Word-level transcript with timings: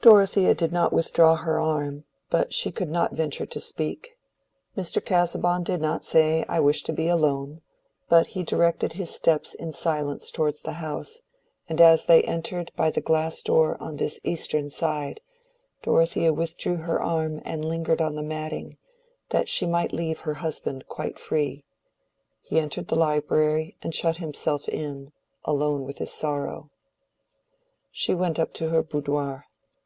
Dorothea 0.00 0.54
did 0.54 0.72
not 0.72 0.92
withdraw 0.92 1.34
her 1.34 1.60
arm, 1.60 2.04
but 2.30 2.54
she 2.54 2.70
could 2.70 2.88
not 2.88 3.14
venture 3.14 3.44
to 3.46 3.60
speak. 3.60 4.16
Mr. 4.76 5.04
Casaubon 5.04 5.64
did 5.64 5.82
not 5.82 6.04
say, 6.04 6.44
"I 6.48 6.60
wish 6.60 6.84
to 6.84 6.92
be 6.92 7.08
alone," 7.08 7.62
but 8.08 8.28
he 8.28 8.44
directed 8.44 8.92
his 8.92 9.10
steps 9.10 9.54
in 9.54 9.72
silence 9.72 10.30
towards 10.30 10.62
the 10.62 10.74
house, 10.74 11.18
and 11.68 11.80
as 11.80 12.04
they 12.06 12.22
entered 12.22 12.70
by 12.76 12.92
the 12.92 13.00
glass 13.00 13.42
door 13.42 13.76
on 13.82 13.96
this 13.96 14.20
eastern 14.22 14.70
side, 14.70 15.20
Dorothea 15.82 16.32
withdrew 16.32 16.76
her 16.76 17.02
arm 17.02 17.42
and 17.44 17.64
lingered 17.64 18.00
on 18.00 18.14
the 18.14 18.22
matting, 18.22 18.78
that 19.30 19.48
she 19.48 19.66
might 19.66 19.92
leave 19.92 20.20
her 20.20 20.34
husband 20.34 20.86
quite 20.88 21.18
free. 21.18 21.64
He 22.40 22.60
entered 22.60 22.86
the 22.86 22.94
library 22.96 23.76
and 23.82 23.92
shut 23.92 24.18
himself 24.18 24.66
in, 24.68 25.12
alone 25.44 25.84
with 25.84 25.98
his 25.98 26.12
sorrow. 26.12 26.70
She 27.90 28.14
went 28.14 28.38
up 28.38 28.54
to 28.54 28.68
her 28.70 28.84
boudoir. 28.84 29.46